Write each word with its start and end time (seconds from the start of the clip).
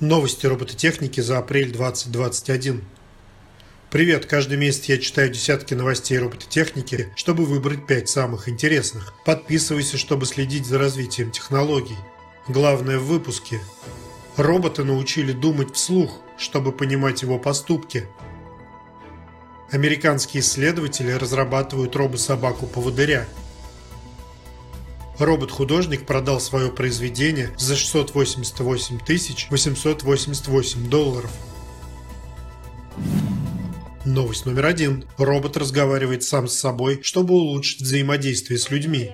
Новости 0.00 0.44
робототехники 0.44 1.22
за 1.22 1.38
апрель 1.38 1.72
2021. 1.72 2.84
Привет! 3.90 4.26
Каждый 4.26 4.58
месяц 4.58 4.84
я 4.90 4.98
читаю 4.98 5.30
десятки 5.30 5.72
новостей 5.72 6.18
робототехники, 6.18 7.08
чтобы 7.16 7.46
выбрать 7.46 7.86
пять 7.86 8.10
самых 8.10 8.46
интересных. 8.50 9.14
Подписывайся, 9.24 9.96
чтобы 9.96 10.26
следить 10.26 10.66
за 10.66 10.78
развитием 10.78 11.30
технологий. 11.30 11.96
Главное 12.46 12.98
в 12.98 13.06
выпуске. 13.06 13.58
Роботы 14.36 14.84
научили 14.84 15.32
думать 15.32 15.74
вслух, 15.74 16.20
чтобы 16.36 16.72
понимать 16.72 17.22
его 17.22 17.38
поступки. 17.38 18.06
Американские 19.70 20.42
исследователи 20.42 21.12
разрабатывают 21.12 21.96
робособаку-поводыря– 21.96 23.26
Робот-художник 25.18 26.04
продал 26.04 26.40
свое 26.40 26.70
произведение 26.70 27.50
за 27.56 27.74
688 27.74 28.98
888 29.48 30.90
долларов. 30.90 31.30
Новость 34.04 34.46
номер 34.46 34.66
один. 34.66 35.04
Робот 35.16 35.56
разговаривает 35.56 36.22
сам 36.22 36.46
с 36.46 36.54
собой, 36.54 37.00
чтобы 37.02 37.34
улучшить 37.34 37.80
взаимодействие 37.80 38.58
с 38.58 38.70
людьми. 38.70 39.12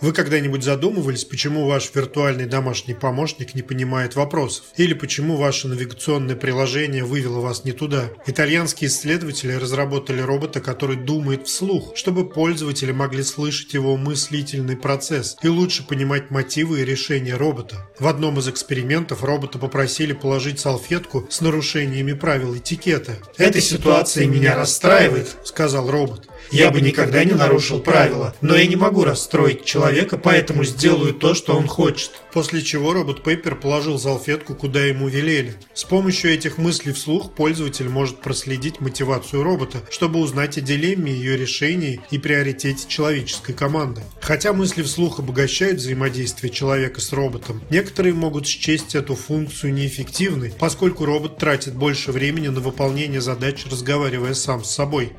Вы 0.00 0.14
когда-нибудь 0.14 0.64
задумывались, 0.64 1.26
почему 1.26 1.66
ваш 1.66 1.90
виртуальный 1.94 2.46
домашний 2.46 2.94
помощник 2.94 3.54
не 3.54 3.60
понимает 3.60 4.16
вопросов? 4.16 4.64
Или 4.76 4.94
почему 4.94 5.36
ваше 5.36 5.68
навигационное 5.68 6.36
приложение 6.36 7.04
вывело 7.04 7.40
вас 7.40 7.64
не 7.64 7.72
туда? 7.72 8.08
Итальянские 8.26 8.88
исследователи 8.88 9.52
разработали 9.52 10.22
робота, 10.22 10.60
который 10.60 10.96
думает 10.96 11.46
вслух, 11.46 11.94
чтобы 11.96 12.26
пользователи 12.26 12.92
могли 12.92 13.22
слышать 13.22 13.74
его 13.74 13.98
мыслительный 13.98 14.76
процесс 14.76 15.36
и 15.42 15.48
лучше 15.48 15.86
понимать 15.86 16.30
мотивы 16.30 16.80
и 16.80 16.84
решения 16.86 17.36
робота. 17.36 17.86
В 17.98 18.06
одном 18.06 18.38
из 18.38 18.48
экспериментов 18.48 19.22
робота 19.22 19.58
попросили 19.58 20.14
положить 20.14 20.60
салфетку 20.60 21.26
с 21.28 21.42
нарушениями 21.42 22.14
правил 22.14 22.56
этикета. 22.56 23.18
«Эта 23.36 23.60
ситуация 23.60 24.26
меня 24.26 24.56
расстраивает»,— 24.56 25.36
сказал 25.44 25.90
робот. 25.90 26.26
Я 26.50 26.70
бы 26.70 26.80
никогда 26.80 27.22
не 27.24 27.32
нарушил 27.32 27.80
правила, 27.80 28.34
но 28.40 28.56
я 28.56 28.66
не 28.66 28.76
могу 28.76 29.04
расстроить 29.04 29.64
человека, 29.64 29.89
поэтому 30.16 30.64
сделаю 30.64 31.14
то, 31.14 31.34
что 31.34 31.56
он 31.56 31.66
хочет. 31.66 32.12
После 32.32 32.62
чего 32.62 32.92
робот 32.92 33.22
Пеппер 33.22 33.56
положил 33.56 33.98
салфетку, 33.98 34.54
куда 34.54 34.84
ему 34.84 35.08
велели. 35.08 35.54
С 35.74 35.84
помощью 35.84 36.32
этих 36.32 36.58
мыслей 36.58 36.92
вслух 36.92 37.34
пользователь 37.34 37.88
может 37.88 38.20
проследить 38.20 38.80
мотивацию 38.80 39.42
робота, 39.42 39.78
чтобы 39.90 40.20
узнать 40.20 40.58
о 40.58 40.60
дилемме, 40.60 41.12
ее 41.12 41.36
решении 41.36 42.00
и 42.10 42.18
приоритете 42.18 42.88
человеческой 42.88 43.54
команды. 43.54 44.02
Хотя 44.20 44.52
мысли 44.52 44.82
вслух 44.82 45.18
обогащают 45.18 45.78
взаимодействие 45.78 46.52
человека 46.52 47.00
с 47.00 47.12
роботом, 47.12 47.62
некоторые 47.70 48.14
могут 48.14 48.46
счесть 48.46 48.94
эту 48.94 49.14
функцию 49.14 49.74
неэффективной, 49.74 50.52
поскольку 50.58 51.04
робот 51.04 51.38
тратит 51.38 51.74
больше 51.74 52.12
времени 52.12 52.48
на 52.48 52.60
выполнение 52.60 53.20
задач, 53.20 53.64
разговаривая 53.70 54.34
сам 54.34 54.64
с 54.64 54.70
собой. 54.70 55.12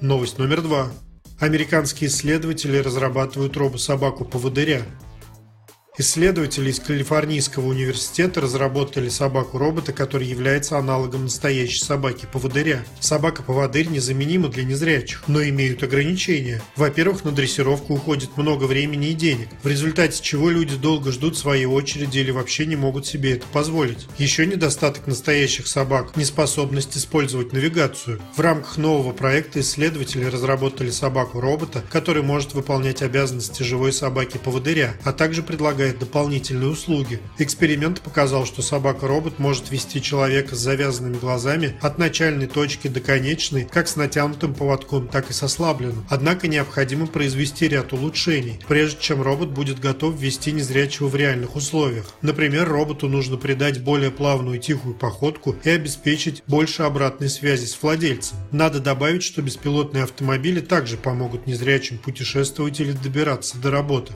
Новость 0.00 0.38
номер 0.38 0.60
два. 0.60 0.90
Американские 1.38 2.08
исследователи 2.08 2.78
разрабатывают 2.78 3.58
робособаку-поводыря. 3.58 4.82
Исследователи 5.98 6.68
из 6.70 6.78
Калифорнийского 6.78 7.68
университета 7.68 8.42
разработали 8.42 9.08
собаку-робота, 9.08 9.94
который 9.94 10.26
является 10.26 10.76
аналогом 10.76 11.22
настоящей 11.22 11.82
собаки-поводыря. 11.82 12.84
Собака-поводырь 13.00 13.88
незаменима 13.88 14.48
для 14.48 14.64
незрячих, 14.64 15.22
но 15.26 15.42
имеют 15.42 15.82
ограничения. 15.82 16.60
Во-первых, 16.76 17.24
на 17.24 17.32
дрессировку 17.32 17.94
уходит 17.94 18.36
много 18.36 18.64
времени 18.64 19.08
и 19.08 19.14
денег, 19.14 19.48
в 19.62 19.68
результате 19.68 20.22
чего 20.22 20.50
люди 20.50 20.76
долго 20.76 21.12
ждут 21.12 21.38
своей 21.38 21.64
очереди 21.64 22.18
или 22.18 22.30
вообще 22.30 22.66
не 22.66 22.76
могут 22.76 23.06
себе 23.06 23.32
это 23.32 23.46
позволить. 23.50 24.06
Еще 24.18 24.44
недостаток 24.44 25.06
настоящих 25.06 25.66
собак– 25.66 26.14
неспособность 26.16 26.94
использовать 26.98 27.54
навигацию. 27.54 28.20
В 28.36 28.40
рамках 28.40 28.76
нового 28.76 29.12
проекта 29.12 29.60
исследователи 29.60 30.26
разработали 30.26 30.90
собаку-робота, 30.90 31.82
который 31.90 32.22
может 32.22 32.52
выполнять 32.52 33.00
обязанности 33.00 33.62
живой 33.62 33.94
собаки-поводыря, 33.94 34.96
а 35.02 35.14
также 35.14 35.42
предлагает 35.42 35.85
предлагает 35.86 35.98
дополнительные 35.98 36.70
услуги. 36.70 37.20
Эксперимент 37.38 38.00
показал, 38.00 38.46
что 38.46 38.62
собака-робот 38.62 39.38
может 39.38 39.70
вести 39.70 40.02
человека 40.02 40.54
с 40.54 40.58
завязанными 40.58 41.18
глазами 41.18 41.76
от 41.80 41.98
начальной 41.98 42.46
точки 42.46 42.88
до 42.88 43.00
конечной, 43.00 43.64
как 43.64 43.88
с 43.88 43.96
натянутым 43.96 44.54
поводком, 44.54 45.08
так 45.08 45.30
и 45.30 45.32
с 45.32 45.42
ослабленным. 45.42 46.04
Однако 46.08 46.48
необходимо 46.48 47.06
произвести 47.06 47.68
ряд 47.68 47.92
улучшений, 47.92 48.60
прежде 48.68 49.00
чем 49.00 49.22
робот 49.22 49.50
будет 49.50 49.80
готов 49.80 50.16
вести 50.16 50.52
незрячего 50.52 51.08
в 51.08 51.16
реальных 51.16 51.56
условиях. 51.56 52.06
Например, 52.22 52.68
роботу 52.68 53.08
нужно 53.08 53.36
придать 53.36 53.82
более 53.82 54.10
плавную 54.10 54.56
и 54.56 54.60
тихую 54.60 54.94
походку 54.94 55.56
и 55.64 55.70
обеспечить 55.70 56.42
больше 56.46 56.82
обратной 56.82 57.28
связи 57.28 57.66
с 57.66 57.82
владельцем. 57.82 58.36
Надо 58.50 58.80
добавить, 58.80 59.22
что 59.22 59.42
беспилотные 59.42 60.04
автомобили 60.04 60.60
также 60.60 60.96
помогут 60.96 61.46
незрячим 61.46 61.98
путешествовать 61.98 62.80
или 62.80 62.92
добираться 62.92 63.58
до 63.58 63.70
работы. 63.70 64.12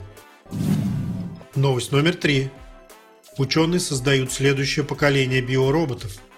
Новость 1.55 1.91
номер 1.91 2.15
три. 2.15 2.49
Ученые 3.37 3.81
создают 3.81 4.31
следующее 4.31 4.85
поколение 4.85 5.41
биороботов– 5.41 6.17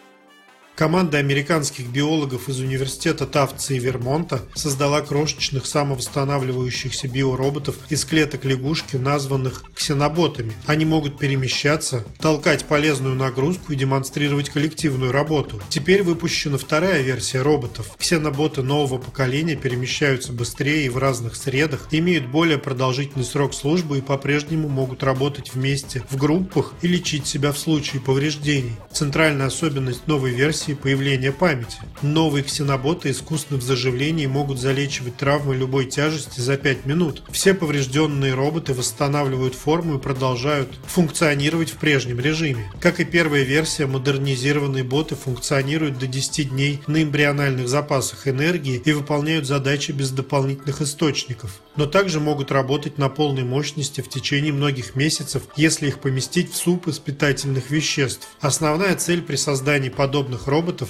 Команда 0.75 1.19
американских 1.19 1.87
биологов 1.87 2.49
из 2.49 2.59
университета 2.59 3.27
Тафтса 3.27 3.75
и 3.75 3.79
Вермонта 3.79 4.41
создала 4.55 5.01
крошечных 5.01 5.67
самовосстанавливающихся 5.67 7.07
биороботов 7.07 7.75
из 7.89 8.03
клеток 8.05 8.43
лягушки, 8.43 8.95
названных 8.95 9.65
ксеноботами. 9.75 10.53
Они 10.65 10.83
могут 10.83 11.19
перемещаться, 11.19 12.03
толкать 12.19 12.65
полезную 12.65 13.13
нагрузку 13.13 13.71
и 13.71 13.75
демонстрировать 13.75 14.49
коллективную 14.49 15.11
работу. 15.11 15.61
Теперь 15.69 16.01
выпущена 16.01 16.57
вторая 16.57 17.03
версия 17.03 17.43
роботов. 17.43 17.91
Ксеноботы 17.99 18.63
нового 18.63 18.97
поколения 18.97 19.55
перемещаются 19.55 20.33
быстрее 20.33 20.87
и 20.87 20.89
в 20.89 20.97
разных 20.97 21.35
средах, 21.35 21.87
имеют 21.91 22.25
более 22.25 22.57
продолжительный 22.57 23.25
срок 23.25 23.53
службы 23.53 23.99
и 23.99 24.01
по-прежнему 24.01 24.69
могут 24.69 25.03
работать 25.03 25.53
вместе 25.53 26.03
в 26.09 26.17
группах 26.17 26.73
и 26.81 26.87
лечить 26.87 27.27
себя 27.27 27.51
в 27.51 27.59
случае 27.59 28.01
повреждений. 28.01 28.73
Центральная 28.91 29.47
особенность 29.47 30.07
новой 30.07 30.31
версии 30.31 30.62
версии 30.63 30.81
появления 30.81 31.31
памяти. 31.31 31.77
Новые 32.01 32.43
ксеноботы 32.43 33.11
искусственно 33.11 33.59
в 33.59 33.63
заживлении 33.63 34.25
могут 34.27 34.59
залечивать 34.59 35.17
травмы 35.17 35.55
любой 35.55 35.85
тяжести 35.85 36.39
за 36.39 36.57
5 36.57 36.85
минут. 36.85 37.23
Все 37.31 37.53
поврежденные 37.53 38.33
роботы 38.33 38.73
восстанавливают 38.73 39.55
форму 39.55 39.95
и 39.95 40.01
продолжают 40.01 40.69
функционировать 40.85 41.69
в 41.69 41.77
прежнем 41.77 42.19
режиме. 42.19 42.71
Как 42.79 42.99
и 42.99 43.05
первая 43.05 43.43
версия, 43.43 43.87
модернизированные 43.87 44.83
боты 44.83 45.15
функционируют 45.15 45.97
до 45.97 46.07
10 46.07 46.49
дней 46.49 46.81
на 46.87 47.03
эмбриональных 47.03 47.67
запасах 47.67 48.27
энергии 48.27 48.81
и 48.83 48.91
выполняют 48.93 49.45
задачи 49.45 49.91
без 49.91 50.11
дополнительных 50.11 50.81
источников, 50.81 51.61
но 51.75 51.85
также 51.85 52.19
могут 52.19 52.51
работать 52.51 52.97
на 52.97 53.09
полной 53.09 53.43
мощности 53.43 54.01
в 54.01 54.09
течение 54.09 54.53
многих 54.53 54.95
месяцев, 54.95 55.43
если 55.55 55.87
их 55.87 55.99
поместить 55.99 56.51
в 56.51 56.55
суп 56.55 56.87
из 56.87 56.99
питательных 56.99 57.69
веществ. 57.69 58.27
Основная 58.39 58.95
цель 58.95 59.21
при 59.21 59.35
создании 59.35 59.89
подобных 59.89 60.47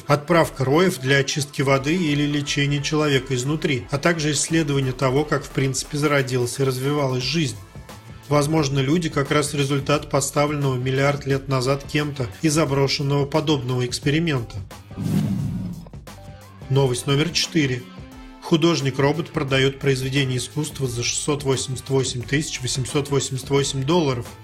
отправка 0.07 0.65
роев 0.65 0.99
для 0.99 1.17
очистки 1.17 1.61
воды 1.61 1.95
или 1.95 2.23
лечения 2.23 2.81
человека 2.81 3.35
изнутри, 3.35 3.85
а 3.91 3.97
также 3.97 4.31
исследование 4.31 4.93
того, 4.93 5.25
как 5.25 5.43
в 5.43 5.49
принципе 5.49 5.97
зародилась 5.97 6.59
и 6.59 6.63
развивалась 6.63 7.23
жизнь. 7.23 7.57
Возможно, 8.29 8.79
люди 8.79 9.09
как 9.09 9.31
раз 9.31 9.53
результат 9.53 10.09
поставленного 10.09 10.75
миллиард 10.75 11.25
лет 11.25 11.47
назад 11.47 11.83
кем-то 11.83 12.27
и 12.41 12.49
заброшенного 12.49 13.25
подобного 13.25 13.85
эксперимента. 13.85 14.55
Новость 16.69 17.05
номер 17.07 17.29
4. 17.29 17.83
Художник-робот 18.41 19.29
продает 19.29 19.79
произведение 19.79 20.37
искусства 20.37 20.87
за 20.87 21.03
688 21.03 22.23
888 22.61 23.83
долларов– 23.83 24.25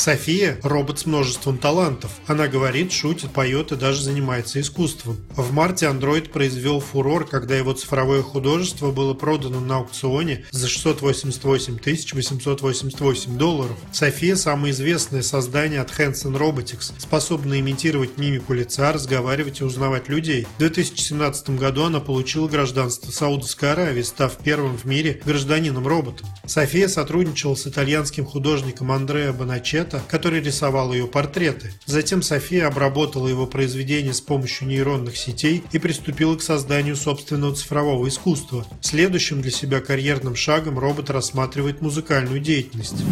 София– 0.00 0.58
робот 0.62 1.00
с 1.00 1.04
множеством 1.04 1.58
талантов. 1.58 2.10
Она 2.26 2.48
говорит, 2.48 2.90
шутит, 2.90 3.32
поет 3.32 3.70
и 3.70 3.76
даже 3.76 4.02
занимается 4.02 4.58
искусством. 4.58 5.18
В 5.36 5.52
марте 5.52 5.84
Android 5.86 6.30
произвел 6.30 6.80
фурор, 6.80 7.26
когда 7.26 7.54
его 7.54 7.74
цифровое 7.74 8.22
художество 8.22 8.92
было 8.92 9.12
продано 9.12 9.60
на 9.60 9.76
аукционе 9.76 10.46
за 10.52 10.68
688 10.68 11.78
888 12.14 13.36
долларов. 13.36 13.76
София– 13.92 14.36
самое 14.36 14.72
известное 14.72 15.20
создание 15.20 15.82
от 15.82 15.90
Hanson 15.90 16.34
Robotics, 16.34 16.94
способное 16.96 17.60
имитировать 17.60 18.16
мимику 18.16 18.54
лица, 18.54 18.92
разговаривать 18.92 19.60
и 19.60 19.64
узнавать 19.64 20.08
людей. 20.08 20.46
В 20.56 20.60
2017 20.60 21.50
году 21.50 21.84
она 21.84 22.00
получила 22.00 22.48
гражданство 22.48 23.10
Саудовской 23.10 23.72
Аравии, 23.72 24.00
став 24.00 24.34
первым 24.38 24.78
в 24.78 24.86
мире 24.86 25.20
гражданином-роботом. 25.26 26.26
София 26.46 26.88
сотрудничала 26.88 27.54
с 27.54 27.66
итальянским 27.66 28.24
художником 28.24 28.92
Андреа 28.92 29.34
Боначетто 29.34 29.89
Роберта, 29.90 30.02
который 30.08 30.40
рисовал 30.40 30.92
ее 30.92 31.06
портреты. 31.06 31.72
Затем 31.86 32.22
София 32.22 32.66
обработала 32.66 33.28
его 33.28 33.46
произведение 33.46 34.12
с 34.12 34.20
помощью 34.20 34.68
нейронных 34.68 35.16
сетей 35.16 35.62
и 35.72 35.78
приступила 35.78 36.36
к 36.36 36.42
созданию 36.42 36.96
собственного 36.96 37.54
цифрового 37.54 38.06
искусства. 38.08 38.66
Следующим 38.80 39.40
для 39.40 39.50
себя 39.50 39.80
карьерным 39.80 40.36
шагом 40.36 40.78
робот 40.78 41.10
рассматривает 41.10 41.80
музыкальную 41.80 42.40
деятельность. 42.40 43.02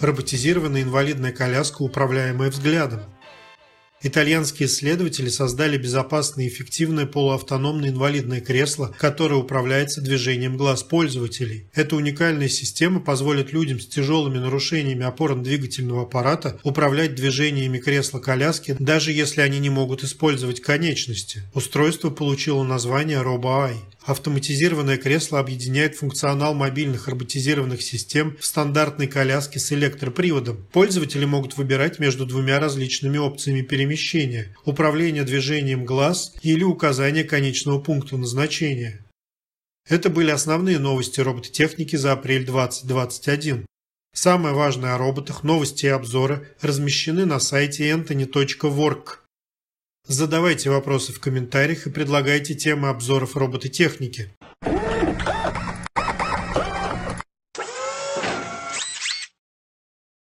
Роботизированная 0.00 0.82
инвалидная 0.82 1.32
коляска, 1.32 1.82
управляемая 1.82 2.50
взглядом. 2.50 3.00
Итальянские 4.00 4.68
исследователи 4.68 5.28
создали 5.28 5.76
безопасное 5.76 6.44
и 6.44 6.48
эффективное 6.48 7.06
полуавтономное 7.06 7.88
инвалидное 7.88 8.40
кресло, 8.40 8.94
которое 8.98 9.36
управляется 9.36 10.00
движением 10.00 10.56
глаз 10.56 10.84
пользователей. 10.84 11.66
Эта 11.74 11.96
уникальная 11.96 12.48
система 12.48 13.00
позволит 13.00 13.52
людям 13.52 13.80
с 13.80 13.86
тяжелыми 13.86 14.38
нарушениями 14.38 15.04
опорно-двигательного 15.04 16.02
аппарата 16.02 16.60
управлять 16.62 17.16
движениями 17.16 17.78
кресла-коляски, 17.78 18.76
даже 18.78 19.10
если 19.10 19.40
они 19.40 19.58
не 19.58 19.70
могут 19.70 20.04
использовать 20.04 20.60
конечности. 20.60 21.42
Устройство 21.52 22.10
получило 22.10 22.62
название 22.62 23.20
RoboEye. 23.20 23.78
Автоматизированное 24.08 24.96
кресло 24.96 25.38
объединяет 25.38 25.94
функционал 25.94 26.54
мобильных 26.54 27.08
роботизированных 27.08 27.82
систем 27.82 28.38
в 28.40 28.46
стандартной 28.46 29.06
коляске 29.06 29.58
с 29.58 29.70
электроприводом. 29.70 30.66
Пользователи 30.72 31.26
могут 31.26 31.58
выбирать 31.58 31.98
между 31.98 32.24
двумя 32.24 32.58
различными 32.58 33.18
опциями 33.18 33.60
перемещения– 33.60 34.56
управление 34.64 35.24
движением 35.24 35.84
глаз 35.84 36.32
или 36.40 36.64
указание 36.64 37.22
конечного 37.22 37.80
пункта 37.80 38.16
назначения. 38.16 39.04
Это 39.86 40.08
были 40.08 40.30
основные 40.30 40.78
новости 40.78 41.20
робототехники 41.20 41.96
за 41.96 42.12
апрель 42.12 42.46
2021. 42.46 43.66
Самое 44.14 44.54
важное 44.54 44.94
о 44.94 44.98
роботах, 44.98 45.44
новости 45.44 45.84
и 45.84 45.90
обзоры 45.90 46.48
размещены 46.62 47.26
на 47.26 47.38
сайте 47.40 47.90
anthony.work. 47.90 49.27
Задавайте 50.10 50.70
вопросы 50.70 51.12
в 51.12 51.20
комментариях 51.20 51.86
и 51.86 51.90
предлагайте 51.90 52.54
темы 52.54 52.88
обзоров 52.88 53.36
робототехники. 53.36 54.30